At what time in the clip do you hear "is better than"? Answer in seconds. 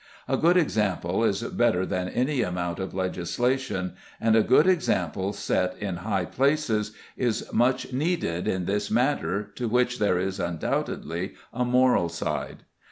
1.23-2.09